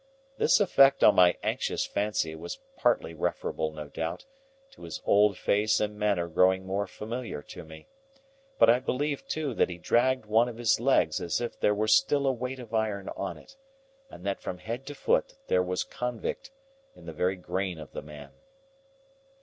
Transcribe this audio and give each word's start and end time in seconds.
This 0.39 0.59
effect 0.59 1.03
on 1.03 1.13
my 1.13 1.37
anxious 1.43 1.85
fancy 1.85 2.33
was 2.33 2.57
partly 2.75 3.13
referable, 3.13 3.71
no 3.71 3.87
doubt, 3.87 4.25
to 4.71 4.81
his 4.81 4.99
old 5.05 5.37
face 5.37 5.79
and 5.79 5.95
manner 5.95 6.27
growing 6.27 6.65
more 6.65 6.87
familiar 6.87 7.43
to 7.43 7.63
me; 7.63 7.85
but 8.57 8.67
I 8.67 8.79
believe 8.79 9.27
too 9.27 9.53
that 9.53 9.69
he 9.69 9.77
dragged 9.77 10.25
one 10.25 10.49
of 10.49 10.57
his 10.57 10.79
legs 10.79 11.21
as 11.21 11.39
if 11.39 11.59
there 11.59 11.75
were 11.75 11.87
still 11.87 12.25
a 12.25 12.31
weight 12.33 12.57
of 12.59 12.73
iron 12.73 13.09
on 13.15 13.37
it, 13.37 13.55
and 14.09 14.25
that 14.25 14.41
from 14.41 14.57
head 14.57 14.87
to 14.87 14.95
foot 14.95 15.35
there 15.49 15.61
was 15.61 15.83
Convict 15.83 16.49
in 16.95 17.05
the 17.05 17.13
very 17.13 17.35
grain 17.35 17.77
of 17.77 17.91
the 17.91 18.01
man. 18.01 18.31